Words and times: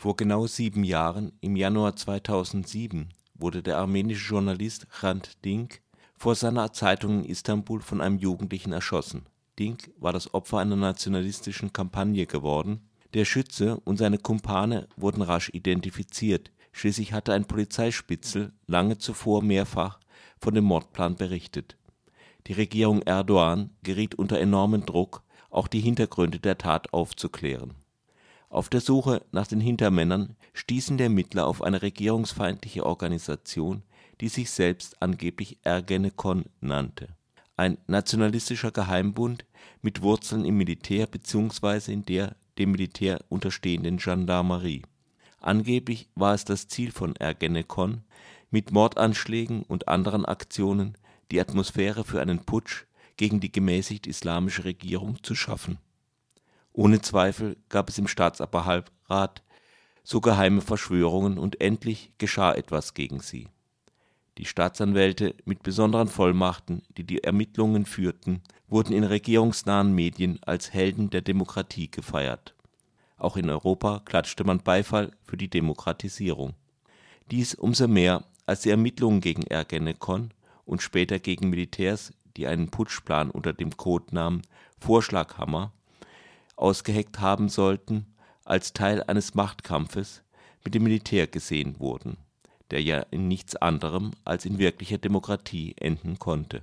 Vor 0.00 0.14
genau 0.14 0.46
sieben 0.46 0.84
Jahren, 0.84 1.32
im 1.40 1.56
Januar 1.56 1.96
2007, 1.96 3.08
wurde 3.34 3.64
der 3.64 3.78
armenische 3.78 4.28
Journalist 4.28 4.86
Hrant 4.92 5.44
Dink 5.44 5.80
vor 6.16 6.36
seiner 6.36 6.72
Zeitung 6.72 7.24
in 7.24 7.30
Istanbul 7.30 7.80
von 7.80 8.00
einem 8.00 8.16
Jugendlichen 8.16 8.70
erschossen. 8.70 9.26
Dink 9.58 9.90
war 9.98 10.12
das 10.12 10.32
Opfer 10.32 10.58
einer 10.58 10.76
nationalistischen 10.76 11.72
Kampagne 11.72 12.26
geworden. 12.26 12.88
Der 13.12 13.24
Schütze 13.24 13.80
und 13.80 13.96
seine 13.96 14.18
Kumpane 14.18 14.86
wurden 14.96 15.20
rasch 15.20 15.50
identifiziert, 15.52 16.52
schließlich 16.70 17.12
hatte 17.12 17.32
ein 17.32 17.46
Polizeispitzel 17.46 18.52
lange 18.68 18.98
zuvor 18.98 19.42
mehrfach 19.42 19.98
von 20.40 20.54
dem 20.54 20.62
Mordplan 20.62 21.16
berichtet. 21.16 21.76
Die 22.46 22.52
Regierung 22.52 23.02
Erdogan 23.02 23.70
geriet 23.82 24.14
unter 24.14 24.38
enormen 24.38 24.86
Druck, 24.86 25.24
auch 25.50 25.66
die 25.66 25.80
Hintergründe 25.80 26.38
der 26.38 26.56
Tat 26.56 26.92
aufzuklären 26.92 27.74
auf 28.50 28.70
der 28.70 28.80
Suche 28.80 29.22
nach 29.30 29.46
den 29.46 29.60
Hintermännern 29.60 30.36
stießen 30.54 30.96
die 30.96 31.04
Ermittler 31.04 31.46
auf 31.46 31.62
eine 31.62 31.82
regierungsfeindliche 31.82 32.84
Organisation, 32.86 33.82
die 34.20 34.28
sich 34.28 34.50
selbst 34.50 35.02
angeblich 35.02 35.58
Ergenekon 35.62 36.46
nannte, 36.60 37.08
ein 37.56 37.76
nationalistischer 37.86 38.70
Geheimbund 38.70 39.44
mit 39.82 40.02
Wurzeln 40.02 40.44
im 40.44 40.56
Militär 40.56 41.06
bzw. 41.06 41.92
in 41.92 42.04
der 42.04 42.36
dem 42.58 42.72
Militär 42.72 43.20
unterstehenden 43.28 43.98
Gendarmerie. 43.98 44.82
Angeblich 45.40 46.08
war 46.16 46.34
es 46.34 46.44
das 46.44 46.66
Ziel 46.66 46.90
von 46.90 47.14
Ergenekon, 47.16 48.02
mit 48.50 48.72
Mordanschlägen 48.72 49.62
und 49.62 49.86
anderen 49.88 50.24
Aktionen 50.24 50.96
die 51.30 51.40
Atmosphäre 51.40 52.02
für 52.02 52.20
einen 52.20 52.40
Putsch 52.40 52.86
gegen 53.16 53.40
die 53.40 53.52
gemäßigt 53.52 54.06
islamische 54.06 54.64
Regierung 54.64 55.22
zu 55.22 55.34
schaffen 55.34 55.78
ohne 56.78 57.00
Zweifel 57.00 57.56
gab 57.70 57.88
es 57.88 57.98
im 57.98 58.06
Staatsapparat 58.06 59.42
so 60.04 60.20
geheime 60.20 60.60
Verschwörungen 60.60 61.36
und 61.36 61.60
endlich 61.60 62.12
geschah 62.18 62.54
etwas 62.54 62.94
gegen 62.94 63.18
sie. 63.18 63.48
Die 64.38 64.44
Staatsanwälte 64.44 65.34
mit 65.44 65.64
besonderen 65.64 66.06
Vollmachten, 66.06 66.82
die 66.96 67.02
die 67.02 67.24
Ermittlungen 67.24 67.84
führten, 67.84 68.42
wurden 68.68 68.92
in 68.92 69.02
regierungsnahen 69.02 69.92
Medien 69.92 70.38
als 70.42 70.72
Helden 70.72 71.10
der 71.10 71.22
Demokratie 71.22 71.90
gefeiert. 71.90 72.54
Auch 73.16 73.36
in 73.36 73.50
Europa 73.50 74.00
klatschte 74.04 74.44
man 74.44 74.60
Beifall 74.60 75.10
für 75.24 75.36
die 75.36 75.50
Demokratisierung. 75.50 76.54
Dies 77.32 77.56
umso 77.56 77.88
mehr, 77.88 78.22
als 78.46 78.60
die 78.60 78.70
Ermittlungen 78.70 79.20
gegen 79.20 79.42
Ergenekon 79.42 80.30
und 80.64 80.80
später 80.80 81.18
gegen 81.18 81.50
Militärs, 81.50 82.12
die 82.36 82.46
einen 82.46 82.68
Putschplan 82.68 83.32
unter 83.32 83.52
dem 83.52 83.76
Codenamen 83.76 84.42
Vorschlaghammer 84.78 85.72
ausgeheckt 86.58 87.20
haben 87.20 87.48
sollten, 87.48 88.06
als 88.44 88.72
Teil 88.72 89.02
eines 89.02 89.34
Machtkampfes 89.34 90.22
mit 90.64 90.74
dem 90.74 90.82
Militär 90.82 91.26
gesehen 91.26 91.78
wurden, 91.78 92.16
der 92.70 92.82
ja 92.82 93.00
in 93.10 93.28
nichts 93.28 93.56
anderem 93.56 94.12
als 94.24 94.44
in 94.44 94.58
wirklicher 94.58 94.98
Demokratie 94.98 95.74
enden 95.78 96.18
konnte. 96.18 96.62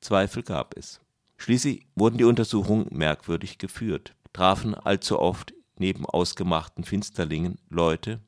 Zweifel 0.00 0.42
gab 0.42 0.76
es. 0.76 1.00
Schließlich 1.36 1.86
wurden 1.94 2.18
die 2.18 2.24
Untersuchungen 2.24 2.88
merkwürdig 2.90 3.58
geführt, 3.58 4.14
trafen 4.32 4.74
allzu 4.74 5.18
oft 5.18 5.54
neben 5.76 6.04
ausgemachten 6.06 6.84
Finsterlingen 6.84 7.58
Leute, 7.70 8.20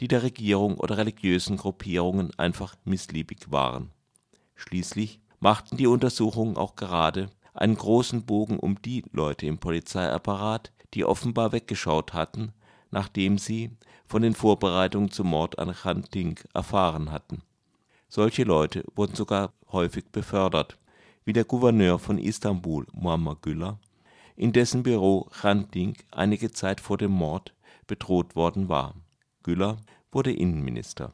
die 0.00 0.08
der 0.08 0.22
Regierung 0.22 0.78
oder 0.78 0.96
religiösen 0.96 1.56
Gruppierungen 1.56 2.30
einfach 2.38 2.76
missliebig 2.84 3.50
waren. 3.50 3.90
Schließlich 4.54 5.20
machten 5.40 5.76
die 5.76 5.86
Untersuchungen 5.86 6.56
auch 6.56 6.76
gerade 6.76 7.28
einen 7.54 7.76
großen 7.76 8.24
Bogen 8.26 8.58
um 8.58 8.80
die 8.82 9.04
Leute 9.12 9.46
im 9.46 9.58
Polizeiapparat, 9.58 10.72
die 10.92 11.04
offenbar 11.04 11.52
weggeschaut 11.52 12.12
hatten, 12.12 12.52
nachdem 12.90 13.38
sie 13.38 13.70
von 14.06 14.22
den 14.22 14.34
Vorbereitungen 14.34 15.10
zum 15.10 15.28
Mord 15.28 15.58
an 15.58 15.70
Hrant 15.70 16.14
Dink 16.14 16.46
erfahren 16.52 17.10
hatten. 17.10 17.42
Solche 18.08 18.44
Leute 18.44 18.84
wurden 18.94 19.14
sogar 19.16 19.52
häufig 19.72 20.04
befördert, 20.12 20.78
wie 21.24 21.32
der 21.32 21.44
Gouverneur 21.44 21.98
von 21.98 22.18
Istanbul 22.18 22.86
Muammer 22.92 23.36
Güller, 23.40 23.78
in 24.36 24.52
dessen 24.52 24.82
Büro 24.82 25.28
Hrant 25.32 25.74
Dink 25.74 26.04
einige 26.10 26.52
Zeit 26.52 26.80
vor 26.80 26.98
dem 26.98 27.12
Mord 27.12 27.54
bedroht 27.86 28.36
worden 28.36 28.68
war. 28.68 28.94
Güller 29.42 29.78
wurde 30.12 30.32
Innenminister. 30.32 31.12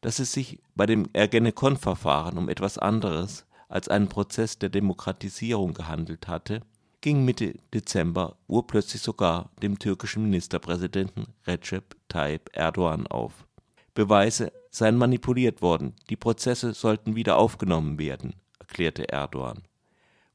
Dass 0.00 0.18
es 0.18 0.32
sich 0.32 0.60
bei 0.74 0.86
dem 0.86 1.08
Ergenekon-Verfahren 1.12 2.36
um 2.36 2.48
etwas 2.48 2.78
anderes 2.78 3.45
als 3.68 3.88
einen 3.88 4.08
Prozess 4.08 4.58
der 4.58 4.68
Demokratisierung 4.68 5.74
gehandelt 5.74 6.28
hatte, 6.28 6.62
ging 7.00 7.24
Mitte 7.24 7.54
Dezember 7.72 8.36
urplötzlich 8.46 9.02
sogar 9.02 9.50
dem 9.62 9.78
türkischen 9.78 10.24
Ministerpräsidenten 10.24 11.26
Recep 11.46 11.96
Tayyip 12.08 12.50
Erdogan 12.52 13.06
auf. 13.06 13.46
Beweise 13.94 14.52
seien 14.70 14.96
manipuliert 14.96 15.62
worden, 15.62 15.94
die 16.10 16.16
Prozesse 16.16 16.74
sollten 16.74 17.16
wieder 17.16 17.38
aufgenommen 17.38 17.98
werden, 17.98 18.34
erklärte 18.58 19.08
Erdogan. 19.08 19.62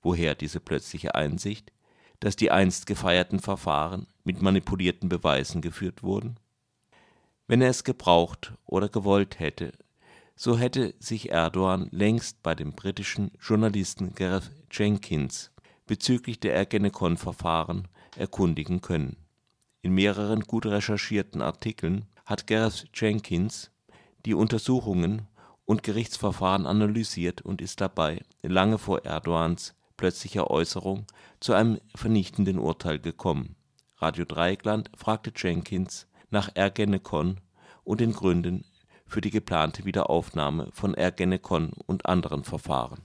Woher 0.01 0.33
diese 0.33 0.59
plötzliche 0.59 1.13
Einsicht, 1.13 1.71
dass 2.21 2.35
die 2.35 2.51
einst 2.51 2.85
gefeierten 2.85 3.39
Verfahren 3.39 4.07
mit 4.23 4.41
manipulierten 4.41 5.09
Beweisen 5.09 5.61
geführt 5.61 6.03
wurden? 6.03 6.37
Wenn 7.47 7.61
er 7.61 7.69
es 7.69 7.83
gebraucht 7.83 8.53
oder 8.65 8.89
gewollt 8.89 9.39
hätte, 9.39 9.73
so 10.35 10.57
hätte 10.57 10.93
sich 10.99 11.31
Erdogan 11.31 11.87
längst 11.91 12.41
bei 12.43 12.55
dem 12.55 12.73
britischen 12.73 13.31
Journalisten 13.39 14.13
Gareth 14.15 14.51
Jenkins 14.71 15.51
bezüglich 15.85 16.39
der 16.39 16.55
Ergenekon-Verfahren 16.55 17.87
erkundigen 18.15 18.81
können. 18.81 19.17
In 19.81 19.93
mehreren 19.93 20.41
gut 20.41 20.65
recherchierten 20.65 21.41
Artikeln 21.41 22.05
hat 22.25 22.47
Gareth 22.47 22.87
Jenkins 22.93 23.71
die 24.25 24.33
Untersuchungen 24.33 25.27
und 25.65 25.83
Gerichtsverfahren 25.83 26.65
analysiert 26.65 27.41
und 27.41 27.61
ist 27.61 27.81
dabei 27.81 28.21
lange 28.41 28.77
vor 28.77 29.05
Erdogans 29.05 29.73
plötzlicher 29.97 30.49
Äußerung 30.49 31.05
zu 31.39 31.53
einem 31.53 31.79
vernichtenden 31.95 32.59
Urteil 32.59 32.99
gekommen. 32.99 33.55
Radio 33.97 34.25
Dreieckland 34.25 34.89
fragte 34.95 35.31
Jenkins 35.35 36.07
nach 36.29 36.49
Ergenekon 36.55 37.39
und 37.83 38.01
den 38.01 38.13
Gründen 38.13 38.65
für 39.11 39.21
die 39.21 39.29
geplante 39.29 39.83
Wiederaufnahme 39.83 40.69
von 40.71 40.93
Ergenekon 40.93 41.71
und 41.85 42.05
anderen 42.05 42.43
Verfahren. 42.43 43.01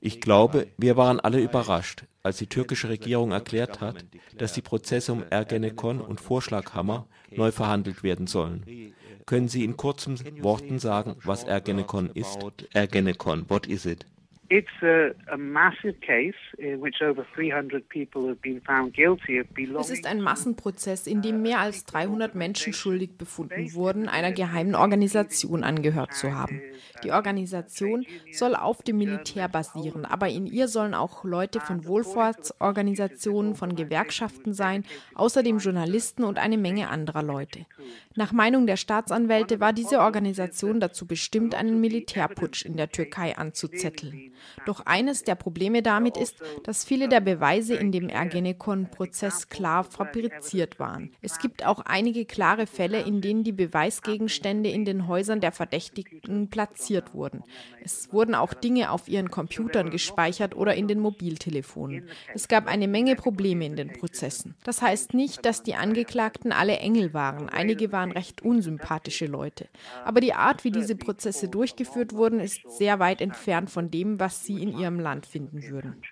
Ich 0.00 0.20
glaube, 0.20 0.66
wir 0.76 0.96
waren 0.96 1.20
alle 1.20 1.40
überrascht, 1.40 2.04
als 2.22 2.38
die 2.38 2.48
türkische 2.48 2.88
Regierung 2.88 3.30
erklärt 3.30 3.80
hat, 3.80 4.04
dass 4.36 4.52
die 4.52 4.62
Prozesse 4.62 5.12
um 5.12 5.22
Ergenekon 5.30 6.00
und 6.00 6.20
Vorschlaghammer 6.20 7.06
neu 7.30 7.52
verhandelt 7.52 8.02
werden 8.02 8.26
sollen. 8.26 8.92
Können 9.24 9.48
Sie 9.48 9.64
in 9.64 9.76
kurzen 9.76 10.18
Worten 10.42 10.78
sagen, 10.78 11.16
was 11.24 11.44
Ergenekon 11.44 12.10
ist? 12.10 12.38
Ergenekon, 12.72 13.48
what 13.48 13.66
is 13.66 13.86
it? 13.86 14.04
It's 14.48 14.70
a, 14.82 15.10
a 15.32 15.36
massive 15.36 16.00
case 16.00 16.36
in 16.58 16.80
which 16.80 17.02
over 17.02 17.26
300 17.34 17.88
people 17.88 18.28
have 18.28 18.40
been 18.42 18.60
found 18.60 18.94
guilty 18.94 19.40
of 19.40 19.46
belonging. 19.54 19.80
Es 19.80 19.90
ist 19.90 20.06
ein 20.06 20.20
Massenprozess, 20.20 21.06
in 21.06 21.20
dem 21.20 21.42
mehr 21.42 21.58
als 21.58 21.84
300 21.86 22.34
Menschen 22.34 22.72
schuldig 22.72 23.18
befunden 23.18 23.74
wurden, 23.74 24.08
einer 24.08 24.30
geheimen 24.30 24.76
Organisation 24.76 25.64
angehört 25.64 26.14
zu 26.14 26.32
haben. 26.32 26.60
Die 27.02 27.10
Organisation 27.10 28.06
soll 28.30 28.54
auf 28.54 28.82
dem 28.82 28.98
Militär 28.98 29.48
basieren, 29.48 30.04
aber 30.04 30.28
in 30.28 30.46
ihr 30.46 30.68
sollen 30.68 30.94
auch 30.94 31.24
Leute 31.24 31.60
von 31.60 31.84
Wohlfahrtsorganisationen, 31.84 33.56
von 33.56 33.74
Gewerkschaften 33.74 34.52
sein, 34.52 34.84
außerdem 35.14 35.58
Journalisten 35.58 36.24
und 36.24 36.38
eine 36.38 36.58
Menge 36.58 36.88
anderer 36.88 37.22
Leute. 37.22 37.66
Nach 38.14 38.32
Meinung 38.32 38.66
der 38.66 38.76
Staatsanwälte 38.76 39.60
war 39.60 39.72
diese 39.72 40.00
Organisation 40.00 40.80
dazu 40.80 41.06
bestimmt, 41.06 41.54
einen 41.54 41.80
Militärputsch 41.80 42.64
in 42.64 42.76
der 42.76 42.90
Türkei 42.90 43.36
anzuzetteln. 43.36 44.32
Doch 44.64 44.86
eines 44.86 45.22
der 45.22 45.34
Probleme 45.34 45.82
damit 45.82 46.16
ist, 46.16 46.36
dass 46.64 46.84
viele 46.84 47.08
der 47.08 47.20
Beweise 47.20 47.74
in 47.74 47.92
dem 47.92 48.08
Ergenekon-Prozess 48.08 49.48
klar 49.48 49.84
fabriziert 49.84 50.78
waren. 50.78 51.10
Es 51.22 51.38
gibt 51.38 51.64
auch 51.64 51.80
einige 51.80 52.24
klare 52.24 52.66
Fälle, 52.66 53.02
in 53.02 53.20
denen 53.20 53.44
die 53.44 53.52
Beweisgegenstände 53.52 54.70
in 54.70 54.84
den 54.84 55.06
Häusern 55.06 55.40
der 55.40 55.52
Verdächtigen 55.52 56.48
platziert 56.50 57.14
wurden. 57.14 57.44
Es 57.84 58.12
wurden 58.12 58.34
auch 58.34 58.54
Dinge 58.54 58.90
auf 58.90 59.08
ihren 59.08 59.30
Computern 59.30 59.90
gespeichert 59.90 60.56
oder 60.56 60.74
in 60.74 60.88
den 60.88 61.00
Mobiltelefonen. 61.00 62.08
Es 62.34 62.48
gab 62.48 62.66
eine 62.66 62.88
Menge 62.88 63.14
Probleme 63.14 63.64
in 63.66 63.76
den 63.76 63.92
Prozessen. 63.92 64.56
Das 64.64 64.82
heißt 64.82 65.14
nicht, 65.14 65.44
dass 65.44 65.62
die 65.62 65.74
Angeklagten 65.74 66.52
alle 66.52 66.78
Engel 66.78 67.14
waren. 67.14 67.48
Einige 67.48 67.92
waren 67.92 68.12
recht 68.12 68.42
unsympathische 68.42 69.26
Leute. 69.26 69.68
Aber 70.04 70.20
die 70.20 70.34
Art, 70.34 70.64
wie 70.64 70.70
diese 70.70 70.96
Prozesse 70.96 71.48
durchgeführt 71.48 72.12
wurden, 72.12 72.40
ist 72.40 72.60
sehr 72.68 72.98
weit 72.98 73.20
entfernt 73.20 73.70
von 73.70 73.90
dem, 73.90 74.18
was 74.18 74.25
was 74.26 74.44
sie 74.44 74.60
in 74.60 74.76
ihrem 74.76 74.98
Land 74.98 75.24
finden 75.24 75.62
würden. 75.68 76.02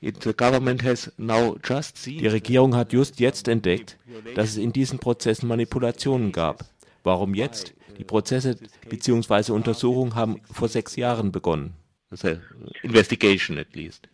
Die 0.00 0.12
Regierung 2.38 2.76
hat 2.76 2.92
just 2.92 3.18
jetzt 3.18 3.48
entdeckt, 3.48 3.98
dass 4.36 4.50
es 4.50 4.56
in 4.56 4.72
diesen 4.72 5.00
Prozessen 5.00 5.48
Manipulationen 5.48 6.30
gab. 6.30 6.64
Warum 7.02 7.34
jetzt? 7.34 7.74
Die 7.98 8.04
Prozesse 8.04 8.56
bzw. 8.88 9.50
Untersuchungen 9.50 10.14
haben 10.14 10.40
vor 10.44 10.68
sechs 10.68 10.94
Jahren 10.94 11.32
begonnen. 11.32 11.74
Investigation 12.82 13.58
at 13.58 13.74
least. 13.74 14.08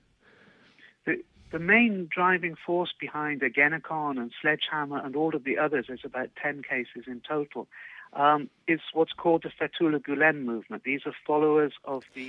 the 1.52 1.58
main 1.58 2.08
driving 2.16 2.54
force 2.64 2.94
behind 3.00 3.42
Ergenekon 3.42 4.18
and 4.18 4.32
Sledgehammer 4.40 5.04
and 5.04 5.16
all 5.16 5.34
of 5.34 5.42
the 5.42 5.58
others, 5.58 5.86
there's 5.88 6.04
about 6.04 6.28
10 6.40 6.62
cases 6.62 7.08
in 7.08 7.20
total, 7.22 7.66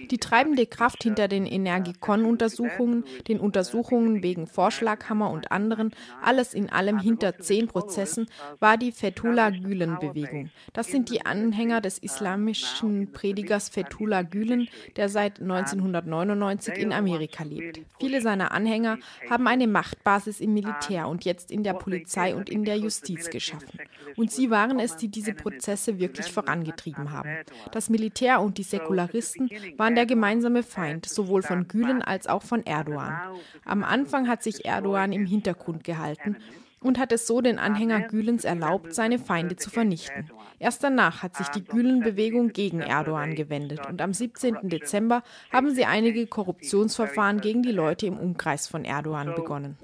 die 0.09 0.17
treibende 0.17 0.65
Kraft 0.65 1.03
hinter 1.03 1.27
den 1.27 1.45
Energikon-Untersuchungen, 1.45 3.03
den 3.27 3.39
Untersuchungen 3.39 4.21
wegen 4.23 4.47
Vorschlaghammer 4.47 5.31
und 5.31 5.51
anderen, 5.51 5.91
alles 6.21 6.53
in 6.53 6.69
allem 6.69 6.99
hinter 6.99 7.37
zehn 7.39 7.67
Prozessen, 7.67 8.27
war 8.59 8.77
die 8.77 8.91
Fethullah 8.91 9.49
Gülen-Bewegung. 9.49 10.51
Das 10.73 10.87
sind 10.87 11.09
die 11.09 11.25
Anhänger 11.25 11.81
des 11.81 11.97
islamischen 11.97 13.11
Predigers 13.11 13.69
Fethullah 13.69 14.21
Gülen, 14.21 14.67
der 14.97 15.09
seit 15.09 15.41
1999 15.41 16.77
in 16.77 16.93
Amerika 16.93 17.43
lebt. 17.43 17.81
Viele 17.99 18.21
seiner 18.21 18.51
Anhänger 18.51 18.99
haben 19.29 19.47
eine 19.47 19.67
Machtbasis 19.67 20.39
im 20.41 20.53
Militär 20.53 21.07
und 21.07 21.25
jetzt 21.25 21.51
in 21.51 21.63
der 21.63 21.73
Polizei 21.73 22.35
und 22.35 22.49
in 22.49 22.65
der 22.65 22.77
Justiz 22.77 23.29
geschaffen. 23.29 23.79
Und 24.15 24.31
sie 24.31 24.51
waren 24.51 24.79
es, 24.79 24.97
die 24.97 25.07
diese 25.07 25.33
Prozesse 25.33 25.70
Prozesse 25.71 25.99
wirklich 25.99 26.31
vorangetrieben 26.31 27.11
haben. 27.11 27.29
Das 27.71 27.89
Militär 27.89 28.41
und 28.41 28.57
die 28.57 28.63
Säkularisten 28.63 29.49
waren 29.77 29.95
der 29.95 30.05
gemeinsame 30.05 30.63
Feind, 30.63 31.05
sowohl 31.05 31.43
von 31.43 31.67
Gülen 31.67 32.01
als 32.01 32.27
auch 32.27 32.43
von 32.43 32.65
Erdogan. 32.65 33.37
Am 33.63 33.83
Anfang 33.83 34.27
hat 34.27 34.43
sich 34.43 34.65
Erdogan 34.65 35.13
im 35.13 35.25
Hintergrund 35.25 35.83
gehalten 35.83 36.37
und 36.83 36.99
hat 36.99 37.11
es 37.11 37.27
so 37.27 37.41
den 37.41 37.59
Anhänger 37.59 38.01
Gülens 38.01 38.43
erlaubt, 38.43 38.93
seine 38.93 39.19
Feinde 39.19 39.55
zu 39.55 39.69
vernichten. 39.69 40.29
Erst 40.59 40.83
danach 40.83 41.23
hat 41.23 41.35
sich 41.35 41.47
die 41.49 41.63
Gülen-Bewegung 41.63 42.49
gegen 42.49 42.81
Erdogan 42.81 43.35
gewendet 43.35 43.87
und 43.87 44.01
am 44.01 44.13
17. 44.13 44.57
Dezember 44.63 45.23
haben 45.51 45.73
sie 45.73 45.85
einige 45.85 46.27
Korruptionsverfahren 46.27 47.41
gegen 47.41 47.63
die 47.63 47.71
Leute 47.71 48.07
im 48.07 48.17
Umkreis 48.17 48.67
von 48.67 48.85
Erdogan 48.85 49.33
begonnen. 49.35 49.77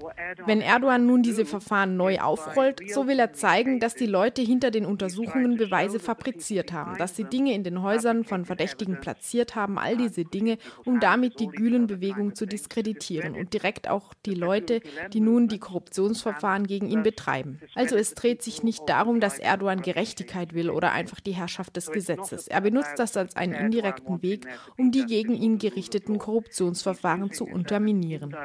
Wenn 0.46 0.62
Erdogan 0.62 1.06
nun 1.06 1.24
diese 1.24 1.46
Verfahren 1.46 1.98
neu 1.98 2.20
aufrollt, 2.20 2.82
so 2.90 3.08
will 3.08 3.20
er 3.20 3.34
zeigen, 3.34 3.80
dass 3.80 3.96
die 3.96 4.06
Leute 4.06 4.42
hinter 4.42 4.72
den 4.72 4.86
Untersuchungen 4.86 5.58
Beweise 5.58 6.00
fabriziert 6.00 6.74
haben, 6.74 6.98
dass 6.98 7.16
sie 7.16 7.24
Dinge 7.24 7.54
in 7.54 7.64
den 7.64 7.82
Häusern 7.82 8.24
von 8.24 8.46
Verdächtigen 8.46 9.00
platziert 9.00 9.56
haben, 9.56 9.78
all 9.78 9.98
diese 9.98 10.26
Dinge, 10.26 10.58
um 10.86 11.00
damit 11.00 11.40
die 11.40 11.48
Gülen-Bewegung 11.48 12.36
zu 12.36 12.46
diskreditieren 12.46 13.36
und 13.36 13.54
direkt 13.54 13.90
auch 13.90 14.14
die 14.26 14.36
Leute, 14.36 14.82
die 15.14 15.20
nun 15.20 15.48
die 15.48 15.60
Korruptionsverfahren 15.60 16.68
gegen 16.68 16.87
ihn 16.88 17.04
betreiben. 17.04 17.60
Also 17.76 17.96
es 17.96 18.14
dreht 18.14 18.42
sich 18.42 18.64
nicht 18.64 18.88
darum, 18.88 19.20
dass 19.20 19.40
Erdogan 19.40 19.82
Gerechtigkeit 19.82 20.54
will 20.54 20.70
oder 20.70 20.92
einfach 20.92 21.20
die 21.20 21.34
Herrschaft 21.34 21.76
des 21.76 21.92
Gesetzes. 21.92 22.48
Er 22.48 22.62
benutzt 22.62 22.98
das 22.98 23.18
als 23.18 23.36
einen 23.36 23.54
indirekten 23.54 24.22
Weg, 24.22 24.48
um 24.78 24.92
die 24.92 25.06
gegen 25.06 25.34
ihn 25.34 25.58
gerichteten 25.58 26.18
Korruptionsverfahren 26.18 27.32
zu 27.32 27.46
unterminieren. 27.46 28.36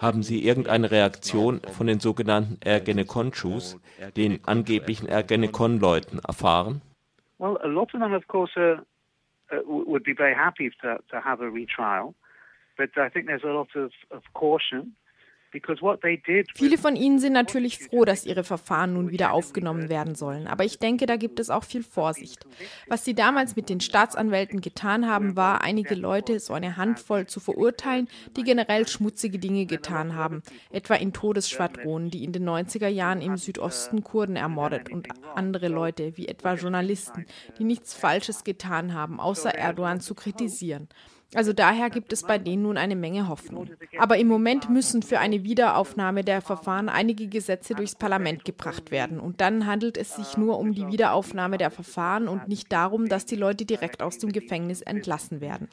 Haben 0.00 0.22
Sie 0.22 0.44
irgendeine 0.44 0.90
Reaktion 0.90 1.60
von 1.60 1.86
den 1.86 2.00
sogenannten 2.00 2.58
Ergenekon-Jews, 2.62 3.78
den 4.16 4.44
angeblichen 4.44 5.08
Ergenekon-Leuten, 5.08 6.20
erfahren? 6.20 6.80
Well, 7.38 7.58
a 7.58 7.66
lot 7.66 7.92
of 7.94 8.00
them, 8.00 8.14
of 8.14 8.26
course, 8.28 8.58
are 8.58 8.82
uh, 9.52 9.58
would 9.66 10.04
be 10.04 10.12
very 10.12 10.34
happy 10.34 10.70
to, 10.82 10.98
to 11.10 11.20
have 11.20 11.40
a 11.40 11.50
retrial. 11.50 12.14
But 12.76 12.90
I 12.96 13.08
think 13.08 13.26
there's 13.26 13.44
a 13.44 13.48
lot 13.48 13.68
of, 13.74 13.90
of 14.10 14.22
caution 14.34 14.92
Viele 16.54 16.78
von 16.78 16.96
ihnen 16.96 17.18
sind 17.18 17.32
natürlich 17.32 17.78
froh, 17.78 18.04
dass 18.04 18.26
ihre 18.26 18.44
Verfahren 18.44 18.94
nun 18.94 19.10
wieder 19.10 19.32
aufgenommen 19.32 19.88
werden 19.88 20.14
sollen. 20.14 20.46
Aber 20.46 20.64
ich 20.64 20.78
denke, 20.78 21.06
da 21.06 21.16
gibt 21.16 21.40
es 21.40 21.50
auch 21.50 21.64
viel 21.64 21.82
Vorsicht. 21.82 22.46
Was 22.88 23.04
sie 23.04 23.14
damals 23.14 23.56
mit 23.56 23.68
den 23.68 23.80
Staatsanwälten 23.80 24.60
getan 24.60 25.06
haben, 25.08 25.36
war, 25.36 25.62
einige 25.62 25.94
Leute, 25.94 26.40
so 26.40 26.52
eine 26.52 26.76
Handvoll, 26.76 27.26
zu 27.26 27.40
verurteilen, 27.40 28.08
die 28.36 28.42
generell 28.42 28.86
schmutzige 28.86 29.38
Dinge 29.38 29.66
getan 29.66 30.14
haben. 30.14 30.42
Etwa 30.70 30.94
in 30.94 31.12
Todesschwadronen, 31.12 32.10
die 32.10 32.24
in 32.24 32.32
den 32.32 32.48
90er 32.48 32.88
Jahren 32.88 33.20
im 33.20 33.36
Südosten 33.36 34.04
Kurden 34.04 34.36
ermordet 34.36 34.90
und 34.90 35.08
andere 35.34 35.68
Leute, 35.68 36.16
wie 36.16 36.28
etwa 36.28 36.54
Journalisten, 36.54 37.26
die 37.58 37.64
nichts 37.64 37.94
Falsches 37.94 38.44
getan 38.44 38.94
haben, 38.94 39.20
außer 39.20 39.54
Erdogan 39.54 40.00
zu 40.00 40.14
kritisieren. 40.14 40.88
Also 41.34 41.52
daher 41.52 41.90
gibt 41.90 42.12
es 42.12 42.22
bei 42.22 42.38
denen 42.38 42.62
nun 42.62 42.78
eine 42.78 42.94
Menge 42.94 43.28
Hoffnung. 43.28 43.68
Aber 43.98 44.16
im 44.16 44.28
Moment 44.28 44.70
müssen 44.70 45.02
für 45.02 45.18
eine 45.18 45.42
Wiederaufnahme 45.42 46.22
der 46.22 46.40
Verfahren 46.40 46.88
einige 46.88 47.26
Gesetze 47.26 47.74
durchs 47.74 47.96
Parlament 47.96 48.44
gebracht 48.44 48.92
werden. 48.92 49.18
Und 49.18 49.40
dann 49.40 49.66
handelt 49.66 49.96
es 49.96 50.14
sich 50.14 50.36
nur 50.36 50.58
um 50.58 50.72
die 50.72 50.86
Wiederaufnahme 50.86 51.58
der 51.58 51.70
Verfahren 51.70 52.28
und 52.28 52.46
nicht 52.46 52.70
darum, 52.70 53.08
dass 53.08 53.26
die 53.26 53.34
Leute 53.34 53.64
direkt 53.64 54.02
aus 54.02 54.18
dem 54.18 54.30
Gefängnis 54.30 54.82
entlassen 54.82 55.40
werden. 55.40 55.68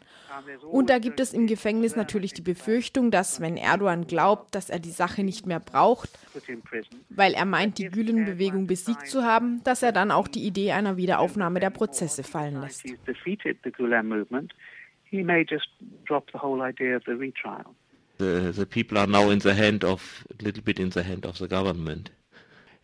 Und 0.72 0.90
da 0.90 0.98
gibt 0.98 1.20
es 1.20 1.34
im 1.34 1.46
Gefängnis 1.46 1.96
natürlich 1.96 2.34
die 2.34 2.42
Befürchtung, 2.42 3.12
dass 3.12 3.40
wenn 3.40 3.56
Erdogan 3.56 4.08
glaubt, 4.08 4.56
dass 4.56 4.72
er 4.72 4.80
die 4.80 4.92
Sache 4.92 5.24
nicht 5.24 5.46
mehr 5.46 5.60
braucht, 5.60 6.10
weil 7.10 7.34
er 7.34 7.46
meint, 7.46 7.78
die 7.78 7.90
Gülen-Bewegung 7.90 8.66
besiegt 8.66 9.08
zu 9.08 9.24
haben, 9.24 9.62
dass 9.64 9.84
er 9.84 9.92
dann 9.92 10.10
auch 10.10 10.28
die 10.28 10.46
Idee 10.46 10.72
einer 10.72 10.98
Wiederaufnahme 10.98 11.60
der 11.60 11.70
Prozesse 11.70 12.24
fallen 12.24 12.60
lässt 12.60 12.84
he 15.14 15.24
may 15.24 15.46
just 15.46 15.68
drop 16.06 16.32
the 16.32 16.40
whole 16.40 16.62
idea 16.62 16.96
of 16.96 17.04
the 17.06 17.16
retrial. 17.16 17.76
The, 18.18 18.52
the 18.52 18.66
people 18.66 18.98
are 18.98 19.08
now 19.08 19.30
in 19.30 19.40
the 19.40 19.54
hand 19.54 19.84
of, 19.84 20.26
a 20.40 20.44
little 20.44 20.64
bit 20.64 20.80
in 20.80 20.90
the 20.90 21.04
hand 21.04 21.26
of 21.26 21.38
the 21.38 21.48
government. 21.48 22.10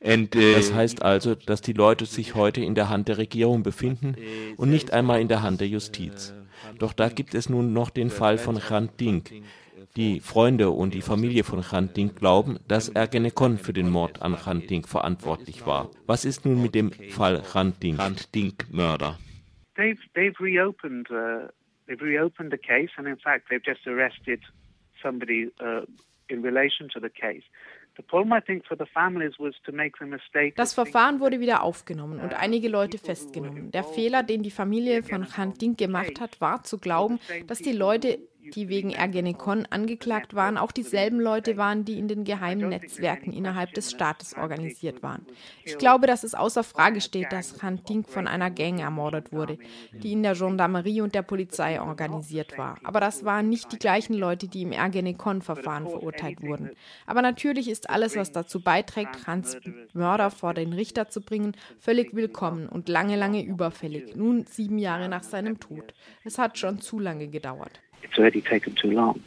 And, 0.02 0.34
uh, 0.36 0.54
das 0.54 0.72
heißt 0.72 1.02
also, 1.02 1.36
dass 1.36 1.62
die 1.62 1.74
Leute 1.74 2.06
sich 2.06 2.36
heute 2.36 2.62
in 2.62 2.76
der 2.76 2.90
Hand 2.90 3.08
der 3.08 3.18
Regierung 3.18 3.64
befinden 3.64 4.16
und 4.58 4.70
nicht 4.70 4.94
einmal 4.94 5.20
in 5.20 5.28
der 5.28 5.42
Hand 5.42 5.60
der 5.60 5.68
Justiz. 5.68 6.34
Doch 6.78 6.94
da 6.94 7.10
gibt 7.10 7.34
es 7.34 7.50
nun 7.50 7.74
noch 7.74 7.90
den 7.90 8.10
Fall 8.10 8.38
von 8.38 8.58
Hrant 8.58 9.00
Dink. 9.00 9.32
Die 9.96 10.20
Freunde 10.20 10.70
und 10.70 10.94
die 10.94 11.02
Familie 11.02 11.44
von 11.44 11.60
Hrant 11.62 11.98
Dink 11.98 12.16
glauben, 12.16 12.60
dass 12.68 12.90
Ergenekon 12.90 13.58
für 13.58 13.74
den 13.74 13.90
Mord 13.90 14.22
an 14.22 14.36
Hrant 14.36 14.70
Dink 14.70 14.88
verantwortlich 14.88 15.66
war. 15.66 15.90
Was 16.06 16.26
ist 16.26 16.46
nun 16.46 16.62
mit 16.62 16.76
dem 16.76 16.92
Fall 16.92 17.42
Hrant 17.42 17.82
Dink, 17.82 17.98
Hrant 17.98 18.36
Dink 18.36 18.68
Mörder? 18.72 19.18
They've, 19.76 20.00
they've 20.14 20.40
reopened 20.40 21.10
uh, 21.10 21.48
They've 21.90 22.00
reopened 22.00 22.52
the 22.52 22.58
case, 22.58 22.92
and 22.98 23.08
in 23.08 23.18
fact, 23.18 23.50
they've 23.50 23.66
just 23.66 23.88
arrested 23.88 24.42
somebody 25.02 25.52
uh, 25.60 25.82
in 26.30 26.44
relation 26.44 26.88
to 26.90 27.00
the 27.00 27.10
case. 27.10 27.44
Das 30.56 30.74
Verfahren 30.74 31.20
wurde 31.20 31.40
wieder 31.42 31.64
aufgenommen 31.64 32.20
und 32.22 32.34
einige 32.34 32.70
Leute 32.70 32.98
festgenommen. 32.98 33.72
Der 33.72 33.84
Fehler, 33.84 34.24
den 34.24 34.42
die 34.44 34.52
Familie 34.52 35.04
von 35.04 35.28
Khan 35.28 35.54
Dink 35.56 35.78
gemacht 35.78 36.22
hat, 36.22 36.40
war 36.40 36.64
zu 36.64 36.78
glauben, 36.78 37.20
dass 37.48 37.60
die 37.60 37.74
Leute 37.74 38.20
die 38.56 38.70
wegen 38.70 38.92
Ergenekon 38.92 39.66
angeklagt 39.70 40.34
waren, 40.34 40.58
auch 40.58 40.72
dieselben 40.72 41.20
Leute 41.20 41.58
waren, 41.58 41.86
die 41.86 41.98
in 42.00 42.08
den 42.08 42.24
geheimen 42.24 42.70
Netzwerken 42.70 43.34
innerhalb 43.34 43.74
des 43.74 43.92
Staates 43.92 44.36
organisiert 44.36 45.04
waren. 45.04 45.26
Ich 45.64 45.78
glaube, 45.78 46.08
dass 46.08 46.24
es 46.24 46.36
außer 46.36 46.64
Frage 46.64 47.02
steht, 47.02 47.32
dass 47.32 47.58
Khan 47.58 47.82
Dink 47.88 48.10
von 48.10 48.28
einer 48.28 48.52
Gang 48.52 48.80
ermordet 48.80 49.32
wurde, 49.32 49.58
die 49.94 50.14
in 50.14 50.24
der 50.24 50.36
Gendarmerie 50.36 51.02
und 51.02 51.16
der 51.16 51.22
Polizei 51.22 51.82
organisiert 51.82 52.58
war. 52.58 52.78
Aber 52.84 53.00
das 53.00 53.26
waren 53.26 53.50
nicht 53.50 53.72
die 53.72 53.80
gleichen 53.80 54.14
Leute, 54.14 54.48
die 54.48 54.62
im 54.62 54.72
Ergenekon-Verfahren 54.72 55.88
verurteilt 55.88 56.42
wurden. 56.42 56.72
Aber 57.06 57.22
natürlich 57.22 57.70
ist 57.70 57.90
alles, 57.90 58.16
was 58.16 58.32
dazu 58.32 58.62
beiträgt, 58.62 59.28
Hans 59.28 59.58
Mörder 59.94 60.32
vor 60.32 60.54
den 60.54 60.74
Richter 60.74 61.10
zu 61.10 61.22
bringen, 61.22 61.56
völlig 61.80 62.16
willkommen 62.16 62.68
und 62.68 62.90
lange, 62.90 63.16
lange 63.16 63.44
überfällig. 63.44 64.16
Nun 64.16 64.46
sieben 64.46 64.78
Jahre 64.78 65.10
nach 65.10 65.24
seinem 65.24 65.60
Tod. 65.60 65.94
Es 66.24 66.38
hat 66.38 66.58
schon 66.58 66.82
zu 66.82 67.00
lange 67.00 67.28
gedauert. 67.28 67.80
It's 68.04 68.18
already 68.18 68.42
taken 68.42 68.76
too 68.76 68.92
long. 68.92 69.24